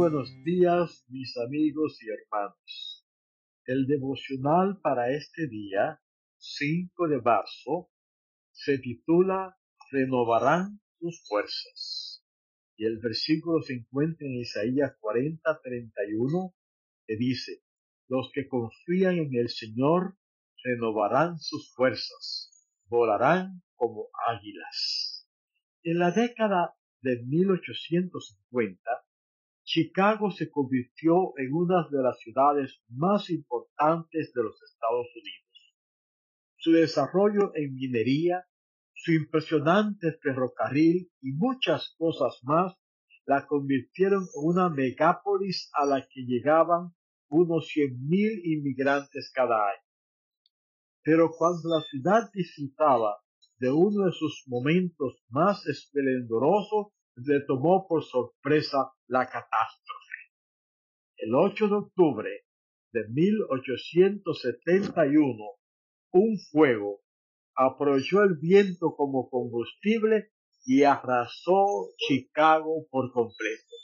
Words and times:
buenos 0.00 0.32
días, 0.44 1.04
mis 1.08 1.36
amigos 1.36 2.02
y 2.02 2.08
hermanos. 2.08 3.06
El 3.66 3.86
devocional 3.86 4.80
para 4.80 5.14
este 5.14 5.46
día, 5.46 6.00
5 6.38 7.06
de 7.06 7.20
marzo, 7.20 7.90
se 8.50 8.78
titula 8.78 9.58
Renovarán 9.90 10.80
tus 10.98 11.22
fuerzas. 11.28 12.24
Y 12.78 12.86
el 12.86 12.96
versículo 12.96 13.60
se 13.60 13.74
encuentra 13.74 14.26
en 14.26 14.36
Isaías 14.36 14.96
40, 15.00 15.60
31, 15.62 16.54
que 17.06 17.16
dice, 17.18 17.60
Los 18.08 18.30
que 18.32 18.48
confían 18.48 19.18
en 19.18 19.34
el 19.34 19.50
Señor 19.50 20.16
renovarán 20.64 21.38
sus 21.40 21.74
fuerzas, 21.74 22.66
volarán 22.86 23.62
como 23.74 24.08
águilas. 24.26 25.28
En 25.82 25.98
la 25.98 26.10
década 26.10 26.74
de 27.02 27.22
1850, 27.22 28.80
Chicago 29.64 30.30
se 30.30 30.50
convirtió 30.50 31.32
en 31.36 31.52
una 31.52 31.86
de 31.90 32.02
las 32.02 32.18
ciudades 32.18 32.80
más 32.88 33.30
importantes 33.30 34.32
de 34.32 34.42
los 34.42 34.60
Estados 34.62 35.06
Unidos. 35.14 35.74
Su 36.56 36.72
desarrollo 36.72 37.52
en 37.54 37.74
minería, 37.74 38.44
su 38.92 39.12
impresionante 39.12 40.18
ferrocarril 40.20 41.10
y 41.20 41.32
muchas 41.32 41.94
cosas 41.96 42.38
más 42.42 42.74
la 43.26 43.46
convirtieron 43.46 44.22
en 44.22 44.28
una 44.34 44.68
megápolis 44.68 45.70
a 45.72 45.86
la 45.86 46.06
que 46.06 46.22
llegaban 46.22 46.94
unos 47.28 47.70
100.000 47.74 48.40
inmigrantes 48.44 49.30
cada 49.32 49.54
año. 49.54 49.82
Pero 51.02 51.30
cuando 51.30 51.68
la 51.68 51.82
ciudad 51.82 52.30
disfrutaba 52.34 53.16
de 53.58 53.70
uno 53.70 54.06
de 54.06 54.12
sus 54.12 54.44
momentos 54.46 55.22
más 55.28 55.66
esplendorosos, 55.66 56.88
le 57.16 57.40
tomó 57.46 57.86
por 57.86 58.02
sorpresa 58.04 58.92
la 59.06 59.26
catástrofe. 59.26 60.16
El 61.16 61.34
8 61.34 61.68
de 61.68 61.74
octubre 61.74 62.30
de 62.92 63.06
1871, 63.08 65.36
un 66.12 66.38
fuego 66.50 67.02
aprovechó 67.54 68.22
el 68.22 68.36
viento 68.36 68.94
como 68.96 69.28
combustible 69.28 70.30
y 70.64 70.84
arrasó 70.84 71.90
Chicago 71.96 72.86
por 72.90 73.12
completo. 73.12 73.74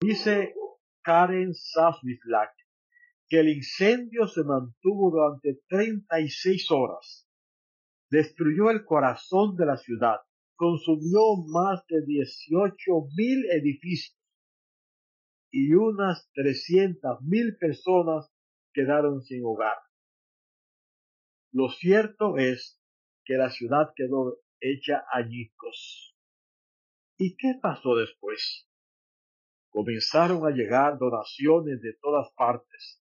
Dice 0.00 0.54
Karen 1.02 1.54
Sasmiflak 1.54 2.52
que 3.32 3.40
el 3.40 3.48
incendio 3.48 4.26
se 4.26 4.44
mantuvo 4.44 5.10
durante 5.10 5.62
36 5.68 6.70
horas. 6.70 7.26
Destruyó 8.10 8.70
el 8.70 8.84
corazón 8.84 9.56
de 9.56 9.64
la 9.64 9.78
ciudad, 9.78 10.18
consumió 10.62 11.42
más 11.48 11.84
de 11.88 12.06
18 12.06 13.08
mil 13.16 13.50
edificios 13.50 14.16
y 15.50 15.74
unas 15.74 16.30
300 16.34 17.20
mil 17.22 17.56
personas 17.56 18.30
quedaron 18.72 19.22
sin 19.22 19.44
hogar. 19.44 19.76
Lo 21.50 21.68
cierto 21.68 22.38
es 22.38 22.80
que 23.24 23.34
la 23.34 23.50
ciudad 23.50 23.88
quedó 23.96 24.38
hecha 24.60 25.02
añicos. 25.12 26.14
¿Y 27.18 27.34
qué 27.36 27.58
pasó 27.60 27.96
después? 27.96 28.68
Comenzaron 29.68 30.46
a 30.46 30.54
llegar 30.54 30.96
donaciones 30.96 31.82
de 31.82 31.94
todas 32.00 32.32
partes 32.36 33.02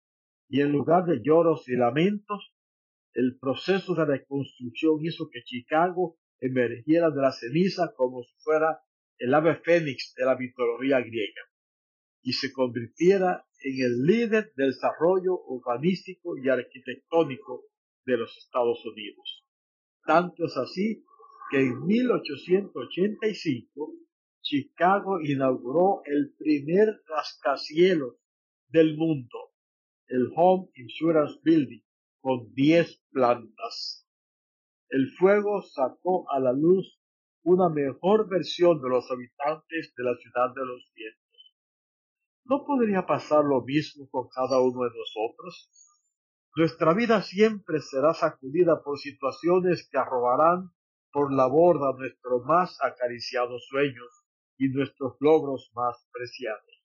y 0.49 0.61
en 0.61 0.71
lugar 0.71 1.05
de 1.05 1.21
lloros 1.23 1.69
y 1.69 1.75
lamentos, 1.75 2.51
el 3.13 3.37
proceso 3.37 3.93
de 3.93 4.05
reconstrucción 4.05 5.05
hizo 5.05 5.29
que 5.29 5.43
Chicago 5.43 6.17
emergiera 6.39 7.09
de 7.09 7.21
la 7.21 7.31
ceniza 7.31 7.93
como 7.95 8.23
si 8.23 8.33
fuera 8.39 8.81
el 9.17 9.33
ave 9.33 9.55
fénix 9.55 10.13
de 10.15 10.25
la 10.25 10.35
mitología 10.35 10.99
griega 10.99 11.41
y 12.21 12.33
se 12.33 12.51
convirtiera 12.51 13.45
en 13.59 13.85
el 13.85 14.03
líder 14.03 14.51
del 14.55 14.71
desarrollo 14.71 15.39
urbanístico 15.45 16.37
y 16.37 16.49
arquitectónico 16.49 17.63
de 18.05 18.17
los 18.17 18.37
Estados 18.37 18.85
Unidos. 18.85 19.45
Tanto 20.05 20.45
es 20.45 20.57
así 20.57 21.05
que 21.51 21.59
en 21.59 21.85
1885 21.85 23.93
Chicago 24.41 25.21
inauguró 25.21 26.01
el 26.05 26.33
primer 26.37 27.01
rascacielos 27.07 28.15
del 28.67 28.97
mundo, 28.97 29.53
el 30.07 30.29
Home 30.35 30.69
Insurance 30.75 31.39
Building, 31.43 31.83
con 32.19 32.53
10 32.53 33.01
plantas. 33.11 34.02
El 34.93 35.09
fuego 35.17 35.63
sacó 35.63 36.29
a 36.29 36.39
la 36.39 36.53
luz 36.53 36.99
una 37.41 37.67
mejor 37.67 38.29
versión 38.29 38.79
de 38.79 38.89
los 38.89 39.09
habitantes 39.09 39.91
de 39.97 40.03
la 40.03 40.15
ciudad 40.17 40.53
de 40.53 40.63
los 40.63 40.91
vientos. 40.93 41.55
¿No 42.45 42.63
podría 42.63 43.07
pasar 43.07 43.43
lo 43.43 43.63
mismo 43.63 44.07
con 44.11 44.27
cada 44.29 44.61
uno 44.61 44.83
de 44.83 44.91
nosotros? 44.95 45.67
Nuestra 46.55 46.93
vida 46.93 47.23
siempre 47.23 47.79
será 47.79 48.13
sacudida 48.13 48.83
por 48.83 48.99
situaciones 48.99 49.89
que 49.89 49.97
arrobarán 49.97 50.69
por 51.11 51.33
la 51.33 51.47
borda 51.47 51.97
nuestros 51.97 52.45
más 52.45 52.77
acariciados 52.79 53.65
sueños 53.69 54.23
y 54.59 54.67
nuestros 54.67 55.15
logros 55.19 55.71
más 55.73 56.07
preciados. 56.11 56.83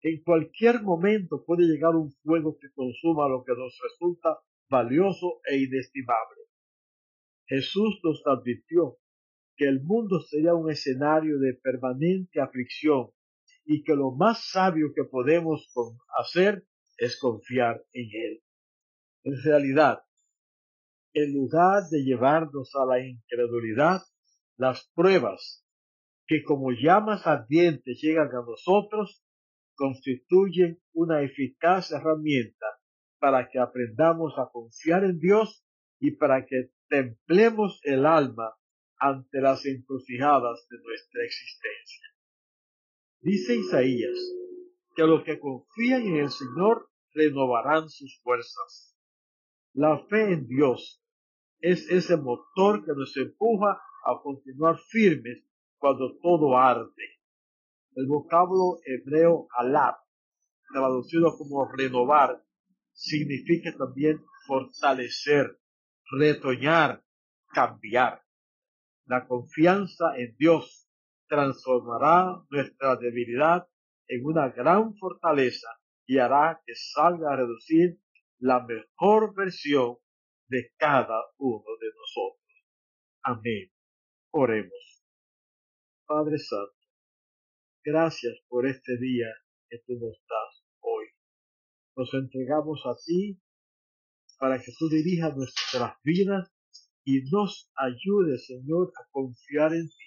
En 0.00 0.22
cualquier 0.22 0.82
momento 0.82 1.44
puede 1.44 1.64
llegar 1.64 1.94
un 1.94 2.10
fuego 2.22 2.56
que 2.58 2.72
consuma 2.72 3.28
lo 3.28 3.44
que 3.44 3.52
nos 3.52 3.78
resulta 3.82 4.40
valioso 4.70 5.42
e 5.44 5.58
inestimable. 5.58 6.37
Jesús 7.48 8.00
nos 8.04 8.22
advirtió 8.26 8.98
que 9.56 9.66
el 9.66 9.82
mundo 9.82 10.20
sería 10.20 10.54
un 10.54 10.70
escenario 10.70 11.38
de 11.38 11.54
permanente 11.54 12.40
aflicción 12.40 13.10
y 13.64 13.82
que 13.82 13.94
lo 13.94 14.12
más 14.12 14.50
sabio 14.50 14.92
que 14.94 15.04
podemos 15.04 15.68
hacer 16.18 16.64
es 16.96 17.18
confiar 17.18 17.82
en 17.92 18.08
Él. 18.12 18.42
En 19.24 19.42
realidad, 19.42 20.02
en 21.12 21.34
lugar 21.34 21.84
de 21.90 22.04
llevarnos 22.04 22.74
a 22.74 22.86
la 22.86 23.04
incredulidad, 23.04 24.02
las 24.56 24.90
pruebas 24.94 25.64
que 26.26 26.42
como 26.44 26.70
llamas 26.72 27.26
ardientes 27.26 28.00
llegan 28.02 28.28
a 28.28 28.44
nosotros 28.46 29.24
constituyen 29.74 30.78
una 30.92 31.22
eficaz 31.22 31.90
herramienta 31.92 32.66
para 33.18 33.48
que 33.48 33.58
aprendamos 33.58 34.34
a 34.36 34.50
confiar 34.52 35.04
en 35.04 35.18
Dios 35.18 35.64
y 36.00 36.12
para 36.12 36.44
que 36.44 36.70
templemos 36.88 37.80
el 37.84 38.06
alma 38.06 38.54
ante 38.98 39.40
las 39.40 39.64
encrucijadas 39.66 40.66
de 40.68 40.78
nuestra 40.78 41.24
existencia. 41.24 42.06
Dice 43.20 43.56
Isaías 43.56 44.18
que 44.94 45.02
los 45.04 45.22
que 45.22 45.38
confían 45.38 46.02
en 46.02 46.16
el 46.16 46.30
Señor 46.30 46.90
renovarán 47.14 47.88
sus 47.88 48.20
fuerzas. 48.22 48.96
La 49.72 50.04
fe 50.08 50.32
en 50.32 50.48
Dios 50.48 51.02
es 51.60 51.88
ese 51.90 52.16
motor 52.16 52.84
que 52.84 52.92
nos 52.96 53.16
empuja 53.16 53.80
a 54.04 54.20
continuar 54.22 54.78
firmes 54.88 55.44
cuando 55.78 56.16
todo 56.20 56.56
arde. 56.56 57.18
El 57.94 58.06
vocablo 58.06 58.78
hebreo 58.84 59.48
alab, 59.56 59.96
traducido 60.72 61.36
como 61.36 61.70
renovar, 61.70 62.44
significa 62.92 63.76
también 63.76 64.24
fortalecer, 64.46 65.58
retoñar, 66.10 67.02
cambiar. 67.48 68.22
La 69.06 69.26
confianza 69.26 70.16
en 70.16 70.36
Dios 70.36 70.88
transformará 71.28 72.42
nuestra 72.50 72.96
debilidad 72.96 73.68
en 74.06 74.24
una 74.24 74.48
gran 74.50 74.94
fortaleza 74.96 75.68
y 76.06 76.18
hará 76.18 76.62
que 76.64 76.74
salga 76.74 77.32
a 77.32 77.36
reducir 77.36 78.00
la 78.38 78.64
mejor 78.64 79.34
versión 79.34 79.96
de 80.48 80.72
cada 80.76 81.20
uno 81.36 81.64
de 81.80 81.88
nosotros. 81.88 82.38
Amén. 83.22 83.70
Oremos. 84.30 85.04
Padre 86.06 86.38
Santo, 86.38 86.78
Gracias 87.90 88.38
por 88.48 88.66
este 88.66 88.98
día 88.98 89.28
que 89.70 89.78
tú 89.86 89.94
nos 89.94 90.20
das 90.28 90.64
hoy. 90.80 91.06
Nos 91.96 92.12
entregamos 92.12 92.82
a 92.84 92.94
ti 93.02 93.40
para 94.38 94.58
que 94.58 94.72
tú 94.78 94.88
dirijas 94.88 95.36
nuestras 95.36 95.94
vidas 96.02 96.50
y 97.04 97.22
nos 97.30 97.70
ayudes, 97.76 98.46
Señor, 98.46 98.92
a 98.96 99.08
confiar 99.10 99.74
en 99.74 99.88
ti. 99.88 100.04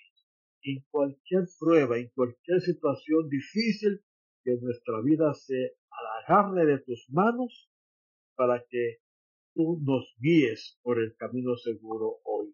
En 0.64 0.86
cualquier 0.92 1.46
prueba, 1.60 1.98
en 1.98 2.10
cualquier 2.10 2.62
situación 2.62 3.28
difícil, 3.30 4.00
que 4.44 4.58
nuestra 4.62 5.02
vida 5.02 5.34
se 5.34 5.74
agarre 6.28 6.66
de 6.66 6.80
tus 6.80 7.08
manos 7.10 7.70
para 8.36 8.64
que 8.70 8.98
tú 9.54 9.80
nos 9.82 10.16
guíes 10.20 10.80
por 10.84 11.02
el 11.02 11.16
camino 11.16 11.56
seguro 11.58 12.20
hoy. 12.24 12.54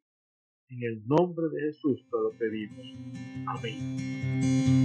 En 0.70 0.84
el 0.84 1.06
nombre 1.06 1.48
de 1.50 1.68
Jesús 1.68 2.06
te 2.10 2.18
lo 2.18 2.32
pedimos. 2.38 2.86
Amén. 3.48 4.77